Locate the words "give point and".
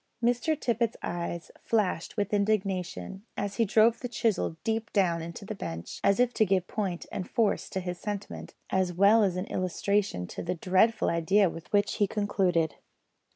6.43-7.29